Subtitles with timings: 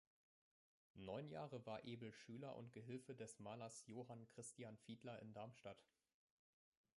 [0.95, 5.77] Neun Jahre war Ebel Schüler und Gehilfe des Malers Johann Christian Fiedler in Darmstadt.